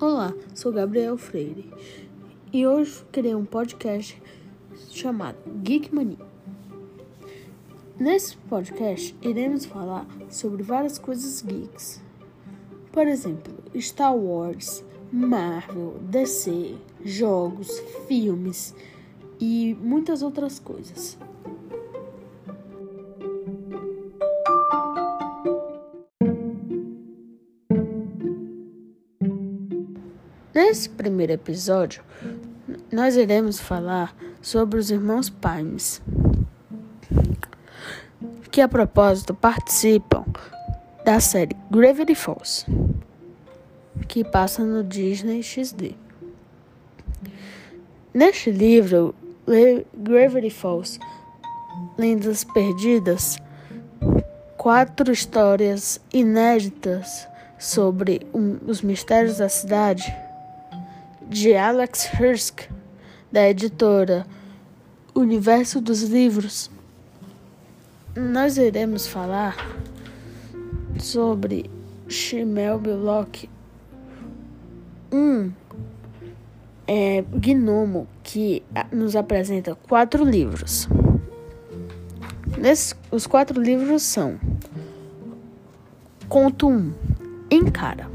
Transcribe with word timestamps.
Olá, 0.00 0.32
sou 0.54 0.72
Gabriel 0.72 1.18
Freire 1.18 1.68
e 2.52 2.64
hoje 2.64 3.04
criei 3.10 3.34
um 3.34 3.44
podcast 3.44 4.22
chamado 4.90 5.38
Geek 5.64 5.92
Mania. 5.92 6.24
Nesse 7.98 8.36
podcast 8.36 9.16
iremos 9.20 9.64
falar 9.64 10.06
sobre 10.30 10.62
várias 10.62 11.00
coisas 11.00 11.42
geeks. 11.42 12.00
Por 12.92 13.08
exemplo, 13.08 13.52
Star 13.80 14.16
Wars, 14.16 14.84
Marvel, 15.10 15.96
DC, 16.02 16.76
jogos, 17.04 17.68
filmes 18.06 18.76
e 19.40 19.76
muitas 19.80 20.22
outras 20.22 20.60
coisas. 20.60 21.18
Nesse 30.58 30.88
primeiro 30.88 31.32
episódio, 31.34 32.02
nós 32.90 33.14
iremos 33.14 33.60
falar 33.60 34.12
sobre 34.42 34.80
os 34.80 34.90
irmãos 34.90 35.30
Pimes, 35.30 36.02
que 38.50 38.60
a 38.60 38.66
propósito 38.66 39.32
participam 39.32 40.24
da 41.04 41.20
série 41.20 41.56
Gravity 41.70 42.16
Falls, 42.16 42.66
que 44.08 44.24
passa 44.24 44.64
no 44.64 44.82
Disney 44.82 45.44
XD. 45.44 45.94
Neste 48.12 48.50
livro, 48.50 49.14
Gravity 49.94 50.50
Falls, 50.50 50.98
Lendas 51.96 52.42
Perdidas, 52.42 53.38
quatro 54.56 55.12
histórias 55.12 56.00
inéditas 56.12 57.28
sobre 57.56 58.26
um, 58.34 58.58
os 58.66 58.82
mistérios 58.82 59.38
da 59.38 59.48
cidade 59.48 60.12
de 61.28 61.54
Alex 61.54 62.08
Hirsk, 62.14 62.70
da 63.30 63.48
editora 63.48 64.26
Universo 65.14 65.80
dos 65.80 66.02
Livros, 66.02 66.70
nós 68.16 68.56
iremos 68.56 69.06
falar 69.06 69.56
sobre 70.98 71.70
Shimel 72.08 72.78
Belloc, 72.78 73.44
um 75.12 75.52
é, 76.86 77.22
gnomo 77.22 78.08
que 78.22 78.62
nos 78.90 79.14
apresenta 79.14 79.74
quatro 79.74 80.24
livros. 80.24 80.88
Os 83.10 83.26
quatro 83.26 83.60
livros 83.60 84.02
são 84.02 84.40
Conto 86.28 86.68
1, 86.68 86.72
um, 86.72 86.92
Encara. 87.50 88.10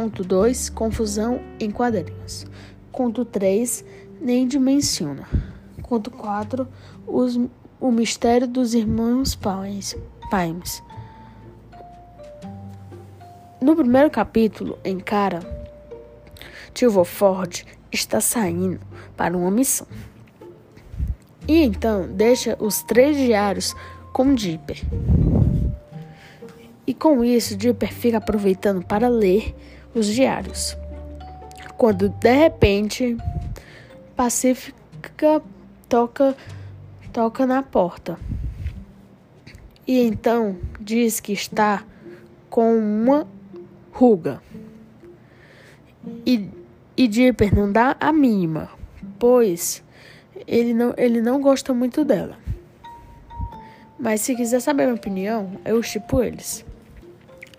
Conto 0.00 0.22
2, 0.22 0.70
Confusão 0.70 1.40
em 1.58 1.72
quadrinhos. 1.72 2.46
Conto 2.92 3.24
3, 3.24 3.84
Nem 4.20 4.46
dimensiona. 4.46 5.26
Conto 5.82 6.08
4, 6.08 6.68
os, 7.04 7.36
O 7.80 7.90
mistério 7.90 8.46
dos 8.46 8.74
irmãos 8.74 9.34
Paimes. 9.34 10.84
No 13.60 13.74
primeiro 13.74 14.08
capítulo, 14.08 14.78
em 14.84 15.00
cara, 15.00 15.40
Tio 16.72 17.04
Ford 17.04 17.64
está 17.90 18.20
saindo 18.20 18.78
para 19.16 19.36
uma 19.36 19.50
missão. 19.50 19.88
E 21.48 21.60
então 21.64 22.06
deixa 22.06 22.56
os 22.60 22.84
três 22.84 23.16
diários 23.16 23.74
com 24.12 24.32
Dipper. 24.32 24.80
E 26.86 26.94
com 26.94 27.24
isso, 27.24 27.56
Dipper 27.56 27.92
fica 27.92 28.18
aproveitando 28.18 28.86
para 28.86 29.08
ler 29.08 29.56
os 29.98 30.06
diários. 30.06 30.76
Quando 31.76 32.08
de 32.08 32.34
repente 32.34 33.16
Pacífica 34.16 35.42
toca 35.88 36.36
toca 37.12 37.46
na 37.46 37.62
porta. 37.62 38.18
E 39.86 40.00
então 40.00 40.56
diz 40.80 41.18
que 41.18 41.32
está 41.32 41.84
com 42.50 42.76
uma 42.76 43.26
ruga. 43.92 44.42
E, 46.24 46.48
e 46.96 47.08
Dipper 47.08 47.54
não 47.54 47.70
dá 47.72 47.96
a 47.98 48.12
mínima, 48.12 48.70
pois 49.18 49.82
ele 50.46 50.72
não, 50.74 50.94
ele 50.96 51.20
não 51.20 51.40
gosta 51.40 51.72
muito 51.74 52.04
dela. 52.04 52.36
Mas 53.98 54.20
se 54.20 54.36
quiser 54.36 54.60
saber 54.60 54.84
minha 54.84 54.94
opinião, 54.94 55.52
eu 55.64 55.82
chipo 55.82 56.22
eles. 56.22 56.64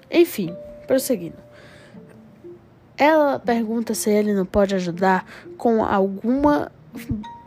Enfim, 0.09 0.55
prosseguindo. 0.87 1.48
Ela 2.99 3.39
pergunta 3.39 3.93
se 3.93 4.09
ele 4.09 4.33
não 4.33 4.45
pode 4.45 4.75
ajudar 4.75 5.25
com 5.57 5.81
alguma 5.81 6.69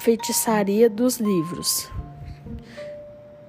feitiçaria 0.00 0.88
dos 0.88 1.20
livros. 1.20 1.90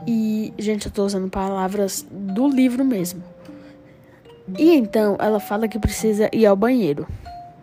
E, 0.05 0.53
gente, 0.59 0.87
eu 0.87 0.91
tô 0.91 1.05
usando 1.05 1.29
palavras 1.29 2.05
do 2.11 2.49
livro 2.49 2.83
mesmo. 2.83 3.23
E 4.59 4.75
então 4.75 5.15
ela 5.17 5.39
fala 5.39 5.65
que 5.69 5.79
precisa 5.79 6.29
ir 6.33 6.45
ao 6.45 6.57
banheiro. 6.57 7.07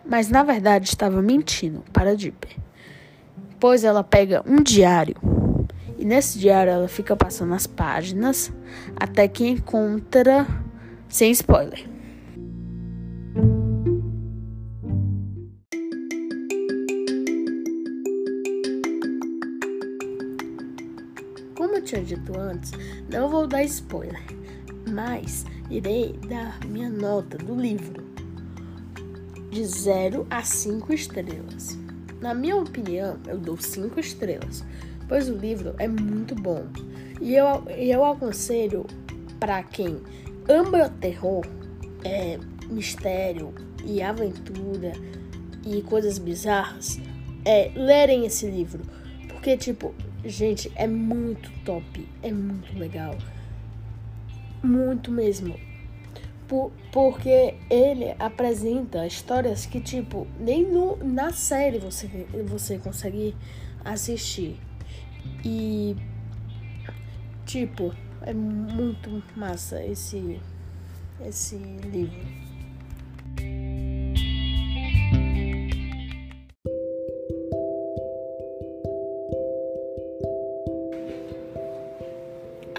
Mas 0.03 0.27
na 0.27 0.41
verdade 0.41 0.89
estava 0.89 1.21
mentindo 1.21 1.83
para 1.93 2.15
Dipper. 2.15 2.57
Pois 3.59 3.83
ela 3.83 4.03
pega 4.03 4.43
um 4.47 4.63
diário. 4.63 5.15
E 5.99 6.03
nesse 6.03 6.39
diário 6.39 6.71
ela 6.71 6.87
fica 6.87 7.15
passando 7.15 7.53
as 7.53 7.67
páginas 7.67 8.51
até 8.95 9.27
que 9.27 9.47
encontra. 9.47 10.47
Sem 11.07 11.29
spoiler. 11.31 11.85
Antes, 22.51 22.71
não 23.11 23.29
vou 23.29 23.47
dar 23.47 23.63
spoiler, 23.63 24.21
mas 24.89 25.45
irei 25.69 26.19
dar 26.27 26.59
minha 26.65 26.89
nota 26.89 27.37
do 27.37 27.55
livro 27.55 28.03
de 29.49 29.65
0 29.65 30.25
a 30.29 30.43
5 30.43 30.93
estrelas. 30.93 31.77
Na 32.21 32.33
minha 32.33 32.55
opinião, 32.55 33.17
eu 33.27 33.37
dou 33.37 33.57
5 33.57 33.99
estrelas, 33.99 34.63
pois 35.07 35.29
o 35.29 35.35
livro 35.35 35.75
é 35.77 35.87
muito 35.87 36.35
bom. 36.35 36.65
E 37.19 37.35
eu, 37.35 37.63
eu 37.69 38.05
aconselho 38.05 38.85
para 39.39 39.61
quem 39.63 40.01
ama 40.47 40.89
terror, 41.01 41.45
é, 42.03 42.39
mistério 42.69 43.53
e 43.83 44.01
aventura 44.01 44.93
e 45.65 45.81
coisas 45.81 46.17
bizarras, 46.17 46.99
é 47.43 47.71
lerem 47.75 48.25
esse 48.25 48.45
livro. 48.49 48.81
Porque, 49.27 49.57
tipo, 49.57 49.93
Gente, 50.23 50.71
é 50.75 50.85
muito 50.85 51.51
top, 51.65 52.07
é 52.21 52.31
muito 52.31 52.77
legal. 52.77 53.17
Muito 54.63 55.11
mesmo. 55.11 55.59
Por, 56.47 56.71
porque 56.91 57.55
ele 57.69 58.13
apresenta 58.19 59.07
histórias 59.07 59.65
que, 59.65 59.79
tipo, 59.81 60.27
nem 60.39 60.69
no, 60.71 60.97
na 60.97 61.31
série 61.31 61.79
você, 61.79 62.07
você 62.45 62.77
consegue 62.77 63.35
assistir. 63.83 64.59
E, 65.43 65.95
tipo, 67.45 67.91
é 68.21 68.33
muito 68.33 69.23
massa 69.35 69.83
esse, 69.83 70.39
esse 71.25 71.55
livro. 71.55 72.50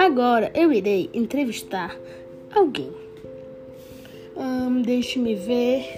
Agora 0.03 0.51
eu 0.53 0.73
irei 0.73 1.09
entrevistar 1.15 1.97
alguém. 2.53 2.93
Hum, 4.37 4.83
Deixe-me 4.83 5.37
ver. 5.37 5.97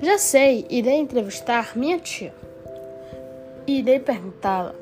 Já 0.00 0.16
sei, 0.16 0.64
irei 0.70 0.94
entrevistar 0.94 1.76
minha 1.76 1.98
tia. 1.98 2.32
Irei 3.66 4.00
perguntá-la 4.00 4.74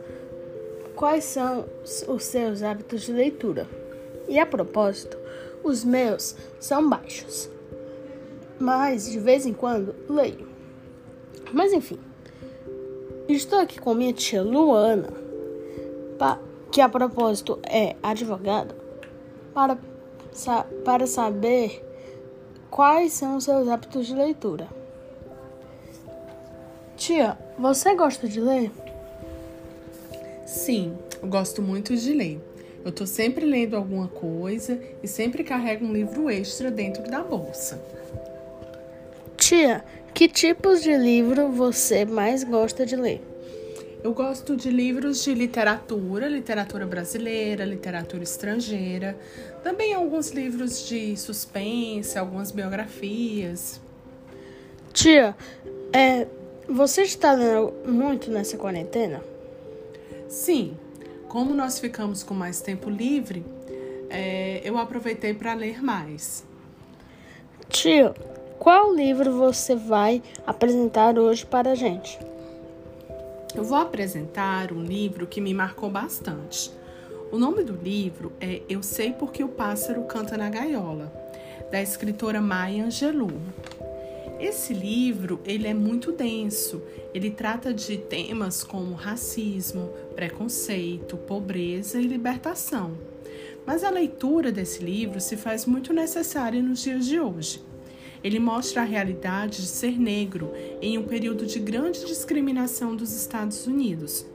quais 0.94 1.24
são 1.24 1.64
os 2.06 2.22
seus 2.22 2.62
hábitos 2.62 3.06
de 3.06 3.12
leitura. 3.12 3.66
E 4.28 4.38
a 4.38 4.46
propósito, 4.46 5.18
os 5.64 5.82
meus 5.82 6.36
são 6.60 6.88
baixos. 6.88 7.50
Mas 8.56 9.10
de 9.10 9.18
vez 9.18 9.46
em 9.46 9.52
quando 9.52 9.96
leio. 10.08 10.48
Mas 11.52 11.72
enfim, 11.72 11.98
estou 13.28 13.58
aqui 13.58 13.80
com 13.80 13.94
minha 13.94 14.12
tia 14.12 14.44
Luana 14.44 15.27
que 16.70 16.80
a 16.80 16.88
propósito 16.88 17.58
é 17.68 17.96
advogado, 18.02 18.74
para, 19.54 19.78
para 20.84 21.06
saber 21.06 21.84
quais 22.70 23.12
são 23.12 23.36
os 23.36 23.44
seus 23.44 23.68
hábitos 23.68 24.06
de 24.06 24.14
leitura. 24.14 24.68
Tia, 26.96 27.38
você 27.58 27.94
gosta 27.94 28.28
de 28.28 28.40
ler? 28.40 28.70
Sim, 30.44 30.96
eu 31.22 31.28
gosto 31.28 31.62
muito 31.62 31.96
de 31.96 32.12
ler. 32.12 32.40
Eu 32.84 32.92
tô 32.92 33.06
sempre 33.06 33.44
lendo 33.44 33.76
alguma 33.76 34.08
coisa 34.08 34.80
e 35.02 35.08
sempre 35.08 35.44
carrego 35.44 35.84
um 35.84 35.92
livro 35.92 36.30
extra 36.30 36.70
dentro 36.70 37.02
da 37.04 37.22
bolsa. 37.22 37.82
Tia, 39.36 39.84
que 40.14 40.28
tipos 40.28 40.82
de 40.82 40.96
livro 40.96 41.50
você 41.50 42.04
mais 42.04 42.42
gosta 42.44 42.84
de 42.84 42.96
ler? 42.96 43.20
Eu 44.02 44.14
gosto 44.14 44.56
de 44.56 44.70
livros 44.70 45.24
de 45.24 45.34
literatura, 45.34 46.28
literatura 46.28 46.86
brasileira, 46.86 47.64
literatura 47.64 48.22
estrangeira, 48.22 49.18
também 49.64 49.92
alguns 49.92 50.30
livros 50.30 50.86
de 50.86 51.16
suspense, 51.16 52.16
algumas 52.16 52.52
biografias. 52.52 53.80
Tia, 54.92 55.36
é, 55.92 56.28
você 56.68 57.02
está 57.02 57.32
lendo 57.32 57.74
muito 57.84 58.30
nessa 58.30 58.56
quarentena? 58.56 59.20
Sim, 60.28 60.76
como 61.28 61.52
nós 61.52 61.80
ficamos 61.80 62.22
com 62.22 62.34
mais 62.34 62.60
tempo 62.60 62.88
livre, 62.88 63.44
é, 64.08 64.60
eu 64.64 64.78
aproveitei 64.78 65.34
para 65.34 65.54
ler 65.54 65.82
mais. 65.82 66.46
Tia, 67.68 68.14
qual 68.60 68.94
livro 68.94 69.32
você 69.32 69.74
vai 69.74 70.22
apresentar 70.46 71.18
hoje 71.18 71.44
para 71.44 71.72
a 71.72 71.74
gente? 71.74 72.18
Eu 73.58 73.64
vou 73.64 73.78
apresentar 73.78 74.72
um 74.72 74.84
livro 74.84 75.26
que 75.26 75.40
me 75.40 75.52
marcou 75.52 75.90
bastante. 75.90 76.70
O 77.32 77.36
nome 77.36 77.64
do 77.64 77.74
livro 77.74 78.32
é 78.40 78.62
Eu 78.68 78.84
Sei 78.84 79.12
Porque 79.12 79.42
o 79.42 79.48
Pássaro 79.48 80.04
Canta 80.04 80.38
na 80.38 80.48
Gaiola, 80.48 81.12
da 81.68 81.82
escritora 81.82 82.40
Maya 82.40 82.84
Angelou. 82.84 83.32
Esse 84.38 84.72
livro 84.72 85.40
ele 85.44 85.66
é 85.66 85.74
muito 85.74 86.12
denso. 86.12 86.80
Ele 87.12 87.32
trata 87.32 87.74
de 87.74 87.98
temas 87.98 88.62
como 88.62 88.94
racismo, 88.94 89.90
preconceito, 90.14 91.16
pobreza 91.16 92.00
e 92.00 92.06
libertação. 92.06 92.96
Mas 93.66 93.82
a 93.82 93.90
leitura 93.90 94.52
desse 94.52 94.84
livro 94.84 95.20
se 95.20 95.36
faz 95.36 95.66
muito 95.66 95.92
necessária 95.92 96.62
nos 96.62 96.80
dias 96.80 97.04
de 97.06 97.18
hoje. 97.18 97.60
Ele 98.22 98.38
mostra 98.38 98.82
a 98.82 98.84
realidade 98.84 99.62
de 99.62 99.68
ser 99.68 99.98
negro 99.98 100.52
em 100.80 100.98
um 100.98 101.04
período 101.04 101.46
de 101.46 101.58
grande 101.58 102.04
discriminação 102.04 102.96
dos 102.96 103.12
Estados 103.12 103.66
Unidos. 103.66 104.26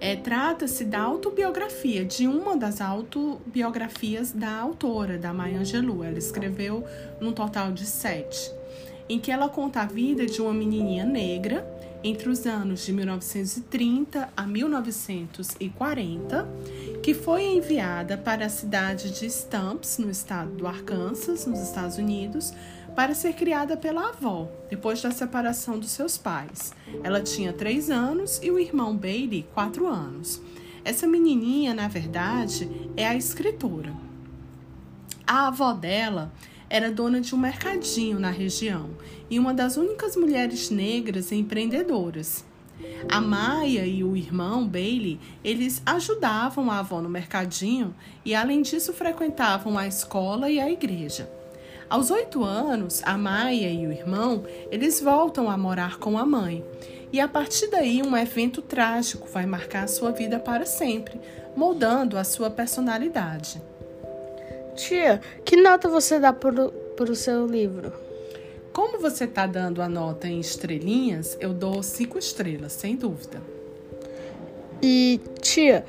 É, 0.00 0.16
Trata-se 0.16 0.84
da 0.84 1.00
autobiografia, 1.00 2.04
de 2.04 2.26
uma 2.26 2.56
das 2.56 2.80
autobiografias 2.80 4.32
da 4.32 4.50
autora, 4.50 5.16
da 5.16 5.32
Maya 5.32 5.60
Angelou. 5.60 6.04
Ela 6.04 6.18
escreveu 6.18 6.84
num 7.20 7.32
total 7.32 7.72
de 7.72 7.86
sete, 7.86 8.52
em 9.08 9.18
que 9.18 9.30
ela 9.30 9.48
conta 9.48 9.80
a 9.80 9.86
vida 9.86 10.26
de 10.26 10.42
uma 10.42 10.52
menininha 10.52 11.06
negra 11.06 11.66
entre 12.04 12.28
os 12.28 12.46
anos 12.46 12.84
de 12.84 12.92
1930 12.92 14.28
a 14.36 14.46
1940, 14.46 16.46
que 17.04 17.12
foi 17.12 17.44
enviada 17.44 18.16
para 18.16 18.46
a 18.46 18.48
cidade 18.48 19.10
de 19.10 19.26
Stamps, 19.26 19.98
no 19.98 20.10
estado 20.10 20.52
do 20.52 20.66
Arkansas, 20.66 21.44
nos 21.44 21.60
Estados 21.60 21.98
Unidos, 21.98 22.54
para 22.96 23.14
ser 23.14 23.34
criada 23.34 23.76
pela 23.76 24.08
avó, 24.08 24.50
depois 24.70 25.02
da 25.02 25.10
separação 25.10 25.78
dos 25.78 25.90
seus 25.90 26.16
pais. 26.16 26.72
Ela 27.02 27.20
tinha 27.20 27.52
três 27.52 27.90
anos 27.90 28.40
e 28.42 28.50
o 28.50 28.58
irmão 28.58 28.96
Bailey, 28.96 29.46
quatro 29.52 29.86
anos. 29.86 30.40
Essa 30.82 31.06
menininha, 31.06 31.74
na 31.74 31.88
verdade, 31.88 32.70
é 32.96 33.06
a 33.06 33.14
escritora. 33.14 33.94
A 35.26 35.48
avó 35.48 35.74
dela 35.74 36.32
era 36.70 36.90
dona 36.90 37.20
de 37.20 37.34
um 37.34 37.38
mercadinho 37.38 38.18
na 38.18 38.30
região 38.30 38.88
e 39.28 39.38
uma 39.38 39.52
das 39.52 39.76
únicas 39.76 40.16
mulheres 40.16 40.70
negras 40.70 41.32
empreendedoras. 41.32 42.46
A 43.08 43.20
Maia 43.20 43.86
e 43.86 44.02
o 44.02 44.16
irmão 44.16 44.66
Bailey, 44.66 45.20
eles 45.44 45.82
ajudavam 45.84 46.70
a 46.70 46.78
avó 46.78 47.00
no 47.00 47.08
mercadinho 47.08 47.94
e, 48.24 48.34
além 48.34 48.62
disso, 48.62 48.92
frequentavam 48.92 49.78
a 49.78 49.86
escola 49.86 50.50
e 50.50 50.60
a 50.60 50.70
igreja. 50.70 51.30
Aos 51.88 52.10
oito 52.10 52.42
anos, 52.42 53.02
a 53.04 53.16
Maia 53.16 53.70
e 53.70 53.86
o 53.86 53.92
irmão, 53.92 54.44
eles 54.70 55.00
voltam 55.00 55.50
a 55.50 55.56
morar 55.56 55.98
com 55.98 56.18
a 56.18 56.24
mãe. 56.24 56.64
E 57.12 57.20
a 57.20 57.28
partir 57.28 57.68
daí, 57.68 58.02
um 58.02 58.16
evento 58.16 58.60
trágico 58.60 59.28
vai 59.28 59.46
marcar 59.46 59.84
a 59.84 59.88
sua 59.88 60.10
vida 60.10 60.38
para 60.38 60.66
sempre, 60.66 61.20
moldando 61.54 62.18
a 62.18 62.24
sua 62.24 62.50
personalidade. 62.50 63.62
Tia, 64.74 65.20
que 65.44 65.56
nota 65.56 65.88
você 65.88 66.18
dá 66.18 66.32
para 66.32 66.72
o 67.10 67.14
seu 67.14 67.46
livro? 67.46 68.03
Como 68.74 68.98
você 68.98 69.22
está 69.22 69.46
dando 69.46 69.80
a 69.80 69.88
nota 69.88 70.26
em 70.26 70.40
estrelinhas, 70.40 71.38
eu 71.40 71.54
dou 71.54 71.80
cinco 71.80 72.18
estrelas, 72.18 72.72
sem 72.72 72.96
dúvida. 72.96 73.40
E, 74.82 75.20
tia, 75.40 75.86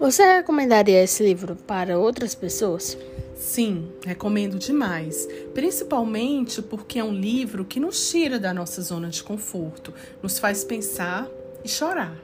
você 0.00 0.24
recomendaria 0.38 1.02
esse 1.02 1.22
livro 1.22 1.54
para 1.54 1.98
outras 1.98 2.34
pessoas? 2.34 2.96
Sim, 3.36 3.92
recomendo 4.02 4.58
demais, 4.58 5.28
principalmente 5.52 6.62
porque 6.62 6.98
é 6.98 7.04
um 7.04 7.12
livro 7.12 7.66
que 7.66 7.78
nos 7.78 8.10
tira 8.10 8.38
da 8.38 8.54
nossa 8.54 8.80
zona 8.80 9.10
de 9.10 9.22
conforto, 9.22 9.92
nos 10.22 10.38
faz 10.38 10.64
pensar 10.64 11.28
e 11.62 11.68
chorar. 11.68 12.16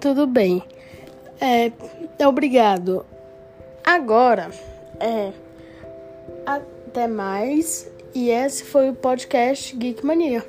Tudo 0.00 0.26
bem. 0.26 0.64
É, 1.40 1.70
obrigado. 2.26 3.06
Agora, 3.84 4.50
é. 4.98 5.32
Até 6.44 7.06
mais. 7.06 7.94
E 8.16 8.30
esse 8.30 8.64
foi 8.64 8.88
o 8.88 8.94
podcast 8.94 9.76
Geek 9.76 10.02
Mania. 10.02 10.42